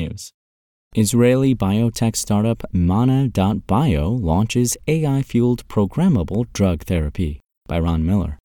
technews. 0.00 0.32
Israeli 0.94 1.54
biotech 1.54 2.16
startup 2.16 2.64
Mana.bio 2.72 4.10
launches 4.10 4.76
AI 4.88 5.22
fueled 5.22 5.66
programmable 5.68 6.46
drug 6.52 6.82
therapy 6.84 7.40
by 7.68 7.78
Ron 7.78 8.04
Miller. 8.04 8.39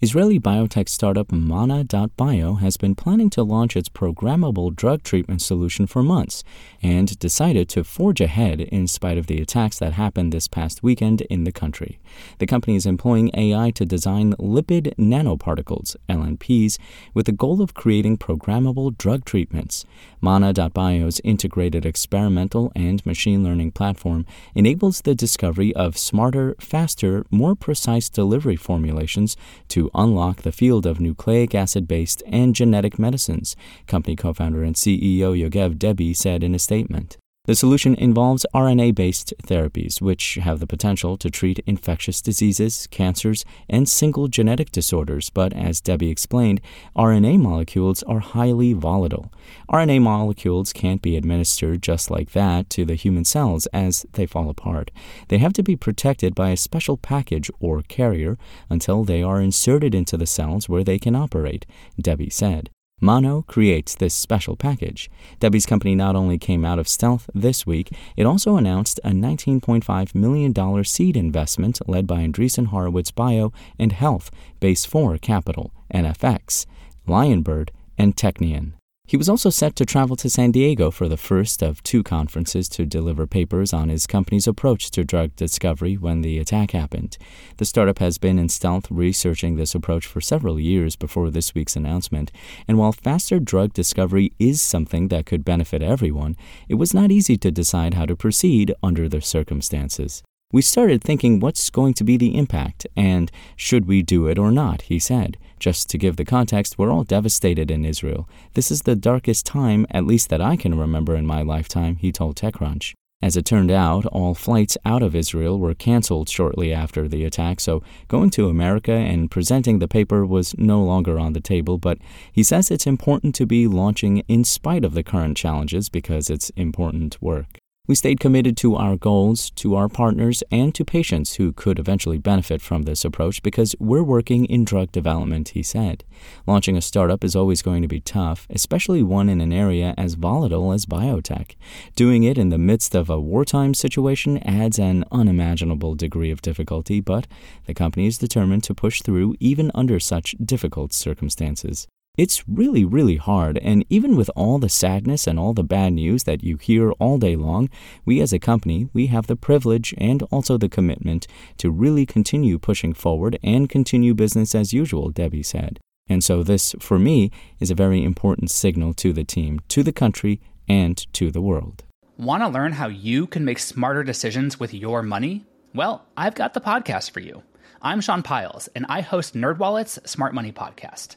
Israeli 0.00 0.40
biotech 0.40 0.88
startup 0.88 1.30
Mana.bio 1.30 2.54
has 2.56 2.76
been 2.76 2.96
planning 2.96 3.30
to 3.30 3.44
launch 3.44 3.76
its 3.76 3.88
programmable 3.88 4.74
drug 4.74 5.04
treatment 5.04 5.40
solution 5.40 5.86
for 5.86 6.02
months 6.02 6.42
and 6.82 7.16
decided 7.20 7.68
to 7.68 7.84
forge 7.84 8.20
ahead 8.20 8.60
in 8.60 8.88
spite 8.88 9.16
of 9.16 9.28
the 9.28 9.40
attacks 9.40 9.78
that 9.78 9.92
happened 9.92 10.32
this 10.32 10.48
past 10.48 10.82
weekend 10.82 11.20
in 11.22 11.44
the 11.44 11.52
country. 11.52 12.00
The 12.38 12.46
company 12.46 12.74
is 12.74 12.86
employing 12.86 13.30
AI 13.34 13.70
to 13.70 13.86
design 13.86 14.34
lipid 14.34 14.94
nanoparticles, 14.96 15.94
LNPs, 16.08 16.76
with 17.14 17.26
the 17.26 17.32
goal 17.32 17.62
of 17.62 17.74
creating 17.74 18.18
programmable 18.18 18.98
drug 18.98 19.24
treatments. 19.24 19.86
Mana.bio's 20.20 21.20
integrated 21.22 21.86
experimental 21.86 22.72
and 22.74 23.06
machine 23.06 23.44
learning 23.44 23.70
platform 23.70 24.26
enables 24.56 25.02
the 25.02 25.14
discovery 25.14 25.72
of 25.76 25.96
smarter, 25.96 26.56
faster, 26.58 27.24
more 27.30 27.54
precise 27.54 28.08
delivery 28.08 28.56
formulations 28.56 29.36
to 29.68 29.83
unlock 29.94 30.42
the 30.42 30.52
field 30.52 30.86
of 30.86 31.00
nucleic 31.00 31.54
acid 31.54 31.88
based 31.88 32.22
and 32.26 32.54
genetic 32.54 32.98
medicines, 32.98 33.56
company 33.86 34.16
co 34.16 34.32
founder 34.32 34.62
and 34.62 34.76
CEO 34.76 35.36
Yogev 35.38 35.76
Debbi 35.76 36.16
said 36.16 36.42
in 36.42 36.54
a 36.54 36.58
statement. 36.58 37.16
The 37.46 37.54
solution 37.54 37.94
involves 37.96 38.46
RNA 38.54 38.94
based 38.94 39.34
therapies, 39.42 40.00
which 40.00 40.36
have 40.36 40.60
the 40.60 40.66
potential 40.66 41.18
to 41.18 41.28
treat 41.28 41.58
infectious 41.66 42.22
diseases, 42.22 42.86
cancers, 42.90 43.44
and 43.68 43.86
single 43.86 44.28
genetic 44.28 44.72
disorders. 44.72 45.28
But 45.28 45.52
as 45.52 45.82
Debbi 45.82 46.10
explained, 46.10 46.62
RNA 46.96 47.40
molecules 47.40 48.02
are 48.04 48.20
highly 48.20 48.72
volatile. 48.72 49.30
RNA 49.70 50.00
molecules 50.00 50.72
can't 50.72 51.02
be 51.02 51.18
administered 51.18 51.82
just 51.82 52.10
like 52.10 52.30
that 52.30 52.70
to 52.70 52.86
the 52.86 52.94
human 52.94 53.26
cells 53.26 53.66
as 53.74 54.06
they 54.14 54.24
fall 54.24 54.48
apart. 54.48 54.90
They 55.28 55.36
have 55.36 55.52
to 55.52 55.62
be 55.62 55.76
protected 55.76 56.34
by 56.34 56.48
a 56.48 56.56
special 56.56 56.96
package 56.96 57.50
or 57.60 57.82
carrier 57.82 58.38
until 58.70 59.04
they 59.04 59.22
are 59.22 59.42
inserted 59.42 59.94
into 59.94 60.16
the 60.16 60.26
cells 60.26 60.70
where 60.70 60.82
they 60.84 60.98
can 60.98 61.14
operate, 61.14 61.66
Debbi 62.00 62.32
said. 62.32 62.70
Mana 63.00 63.42
creates 63.42 63.94
this 63.94 64.14
special 64.14 64.56
package. 64.56 65.10
Debbi's 65.40 65.66
company 65.66 65.94
not 65.94 66.16
only 66.16 66.38
came 66.38 66.64
out 66.64 66.78
of 66.78 66.88
stealth 66.88 67.28
this 67.34 67.66
week, 67.66 67.90
it 68.16 68.24
also 68.24 68.56
announced 68.56 68.98
a 69.04 69.10
$19.5 69.10 70.14
million 70.14 70.84
seed 70.84 71.16
investment 71.16 71.80
led 71.88 72.06
by 72.06 72.20
Andreessen 72.20 72.68
Horowitz 72.68 73.10
Bio 73.10 73.52
and 73.78 73.92
Health, 73.92 74.30
Base 74.60 74.84
4 74.84 75.18
Capital, 75.18 75.72
NFX, 75.92 76.66
Lionbird, 77.06 77.70
and 77.98 78.16
Technion. 78.16 78.72
He 79.06 79.18
was 79.18 79.28
also 79.28 79.50
set 79.50 79.76
to 79.76 79.84
travel 79.84 80.16
to 80.16 80.30
San 80.30 80.50
Diego 80.50 80.90
for 80.90 81.08
the 81.08 81.18
first 81.18 81.62
of 81.62 81.82
two 81.82 82.02
conferences 82.02 82.70
to 82.70 82.86
deliver 82.86 83.26
papers 83.26 83.74
on 83.74 83.90
his 83.90 84.06
company's 84.06 84.46
approach 84.46 84.90
to 84.92 85.04
drug 85.04 85.36
discovery 85.36 85.98
when 85.98 86.22
the 86.22 86.38
attack 86.38 86.70
happened. 86.70 87.18
The 87.58 87.66
startup 87.66 87.98
has 87.98 88.16
been 88.16 88.38
in 88.38 88.48
stealth 88.48 88.90
researching 88.90 89.56
this 89.56 89.74
approach 89.74 90.06
for 90.06 90.22
several 90.22 90.58
years 90.58 90.96
before 90.96 91.28
this 91.28 91.54
week's 91.54 91.76
announcement, 91.76 92.32
and 92.66 92.78
while 92.78 92.92
faster 92.92 93.38
drug 93.38 93.74
discovery 93.74 94.32
is 94.38 94.62
something 94.62 95.08
that 95.08 95.26
could 95.26 95.44
benefit 95.44 95.82
everyone, 95.82 96.34
it 96.66 96.76
was 96.76 96.94
not 96.94 97.12
easy 97.12 97.36
to 97.36 97.50
decide 97.50 97.92
how 97.92 98.06
to 98.06 98.16
proceed 98.16 98.74
under 98.82 99.06
the 99.06 99.20
circumstances. 99.20 100.22
We 100.52 100.62
started 100.62 101.02
thinking 101.02 101.40
what's 101.40 101.68
going 101.70 101.94
to 101.94 102.04
be 102.04 102.16
the 102.16 102.36
impact 102.36 102.86
and 102.96 103.30
should 103.56 103.86
we 103.86 104.02
do 104.02 104.28
it 104.28 104.38
or 104.38 104.52
not, 104.52 104.82
he 104.82 104.98
said. 104.98 105.36
Just 105.58 105.90
to 105.90 105.98
give 105.98 106.16
the 106.16 106.24
context, 106.24 106.78
we're 106.78 106.92
all 106.92 107.04
devastated 107.04 107.70
in 107.70 107.84
Israel. 107.84 108.28
This 108.52 108.70
is 108.70 108.82
the 108.82 108.94
darkest 108.94 109.46
time, 109.46 109.86
at 109.90 110.06
least 110.06 110.28
that 110.28 110.40
I 110.40 110.56
can 110.56 110.78
remember 110.78 111.16
in 111.16 111.26
my 111.26 111.42
lifetime, 111.42 111.96
he 111.96 112.12
told 112.12 112.36
TechCrunch. 112.36 112.94
As 113.22 113.38
it 113.38 113.46
turned 113.46 113.70
out, 113.70 114.04
all 114.06 114.34
flights 114.34 114.76
out 114.84 115.02
of 115.02 115.16
Israel 115.16 115.58
were 115.58 115.74
canceled 115.74 116.28
shortly 116.28 116.74
after 116.74 117.08
the 117.08 117.24
attack, 117.24 117.58
so 117.58 117.82
going 118.06 118.28
to 118.30 118.50
America 118.50 118.92
and 118.92 119.30
presenting 119.30 119.78
the 119.78 119.88
paper 119.88 120.26
was 120.26 120.54
no 120.58 120.82
longer 120.82 121.18
on 121.18 121.32
the 121.32 121.40
table. 121.40 121.78
But 121.78 121.96
he 122.30 122.42
says 122.42 122.70
it's 122.70 122.86
important 122.86 123.34
to 123.36 123.46
be 123.46 123.66
launching 123.66 124.18
in 124.28 124.44
spite 124.44 124.84
of 124.84 124.92
the 124.92 125.02
current 125.02 125.38
challenges 125.38 125.88
because 125.88 126.28
it's 126.28 126.50
important 126.50 127.16
work. 127.22 127.60
We 127.86 127.94
stayed 127.94 128.18
committed 128.18 128.56
to 128.58 128.76
our 128.76 128.96
goals, 128.96 129.50
to 129.56 129.74
our 129.74 129.90
partners, 129.90 130.42
and 130.50 130.74
to 130.74 130.86
patients 130.86 131.34
who 131.34 131.52
could 131.52 131.78
eventually 131.78 132.16
benefit 132.16 132.62
from 132.62 132.84
this 132.84 133.04
approach 133.04 133.42
because 133.42 133.76
we're 133.78 134.02
working 134.02 134.46
in 134.46 134.64
drug 134.64 134.90
development, 134.90 135.50
he 135.50 135.62
said. 135.62 136.02
Launching 136.46 136.78
a 136.78 136.80
startup 136.80 137.22
is 137.22 137.36
always 137.36 137.60
going 137.60 137.82
to 137.82 137.88
be 137.88 138.00
tough, 138.00 138.46
especially 138.48 139.02
one 139.02 139.28
in 139.28 139.42
an 139.42 139.52
area 139.52 139.92
as 139.98 140.14
volatile 140.14 140.72
as 140.72 140.86
biotech. 140.86 141.56
Doing 141.94 142.24
it 142.24 142.38
in 142.38 142.48
the 142.48 142.56
midst 142.56 142.94
of 142.94 143.10
a 143.10 143.20
wartime 143.20 143.74
situation 143.74 144.38
adds 144.38 144.78
an 144.78 145.04
unimaginable 145.12 145.94
degree 145.94 146.30
of 146.30 146.40
difficulty, 146.40 147.00
but 147.00 147.26
the 147.66 147.74
company 147.74 148.06
is 148.06 148.16
determined 148.16 148.64
to 148.64 148.74
push 148.74 149.02
through 149.02 149.34
even 149.40 149.70
under 149.74 150.00
such 150.00 150.34
difficult 150.42 150.94
circumstances. 150.94 151.86
It's 152.16 152.48
really, 152.48 152.84
really 152.84 153.16
hard, 153.16 153.58
and 153.58 153.84
even 153.90 154.14
with 154.14 154.30
all 154.36 154.60
the 154.60 154.68
sadness 154.68 155.26
and 155.26 155.36
all 155.36 155.52
the 155.52 155.64
bad 155.64 155.94
news 155.94 156.22
that 156.22 156.44
you 156.44 156.56
hear 156.58 156.92
all 156.92 157.18
day 157.18 157.34
long, 157.34 157.68
we 158.04 158.20
as 158.20 158.32
a 158.32 158.38
company, 158.38 158.88
we 158.92 159.08
have 159.08 159.26
the 159.26 159.34
privilege 159.34 159.92
and 159.98 160.22
also 160.30 160.56
the 160.56 160.68
commitment 160.68 161.26
to 161.58 161.72
really 161.72 162.06
continue 162.06 162.56
pushing 162.56 162.92
forward 162.94 163.36
and 163.42 163.68
continue 163.68 164.14
business 164.14 164.54
as 164.54 164.72
usual, 164.72 165.10
Debbi 165.10 165.44
said. 165.44 165.80
And 166.08 166.22
so 166.22 166.44
this, 166.44 166.76
for 166.78 167.00
me, 167.00 167.32
is 167.58 167.72
a 167.72 167.74
very 167.74 168.04
important 168.04 168.48
signal 168.52 168.94
to 168.94 169.12
the 169.12 169.24
team, 169.24 169.58
to 169.70 169.82
the 169.82 169.92
country, 169.92 170.40
and 170.68 170.96
to 171.14 171.32
the 171.32 171.42
world. 171.42 171.82
Want 172.16 172.44
to 172.44 172.48
learn 172.48 172.74
how 172.74 172.86
you 172.86 173.26
can 173.26 173.44
make 173.44 173.58
smarter 173.58 174.04
decisions 174.04 174.60
with 174.60 174.72
your 174.72 175.02
money? 175.02 175.46
Well, 175.74 176.06
I've 176.16 176.36
got 176.36 176.54
the 176.54 176.60
podcast 176.60 177.10
for 177.10 177.18
you. 177.18 177.42
I'm 177.82 178.00
Sean 178.00 178.22
Pyles, 178.22 178.68
and 178.76 178.86
I 178.88 179.00
host 179.00 179.34
NerdWallet's 179.34 179.98
Smart 180.08 180.32
Money 180.32 180.52
Podcast. 180.52 181.16